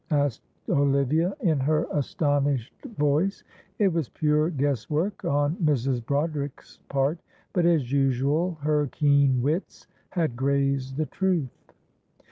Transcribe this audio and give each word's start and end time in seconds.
asked 0.09 0.41
Olivia, 0.67 1.31
in 1.41 1.59
her 1.59 1.85
astonished 1.91 2.73
voice. 2.97 3.43
It 3.77 3.93
was 3.93 4.09
pure 4.09 4.49
guess 4.49 4.89
work 4.89 5.23
on 5.23 5.57
Mrs. 5.57 6.03
Broderick's 6.03 6.79
part, 6.89 7.19
but 7.53 7.67
as 7.67 7.91
usual 7.91 8.57
her 8.63 8.87
keen 8.87 9.43
wits 9.43 9.85
had 10.09 10.35
grazed 10.35 10.97
the 10.97 11.05
truth. 11.05 11.51